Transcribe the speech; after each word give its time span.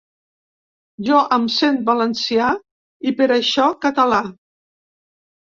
Jo 1.09 1.19
em 1.37 1.45
sent 1.55 1.77
valencià 1.89 2.47
i 3.11 3.15
per 3.21 3.29
això 3.37 3.67
català. 3.87 4.25